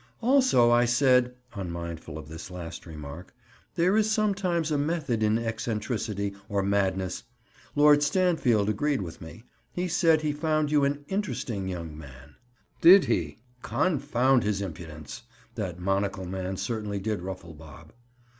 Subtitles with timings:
[0.19, 3.35] "Also I said," unmindful of this last remark,
[3.75, 7.21] "there is sometimes a method in eccentricity, or madness.
[7.75, 9.43] Lord Stanfield agreed with me.
[9.73, 12.33] He said he found you an 'interesting young man.'"
[12.81, 13.37] "Did he?
[13.61, 15.21] Confound his impudence!"
[15.53, 17.93] That monocle man certainly did ruffle Bob.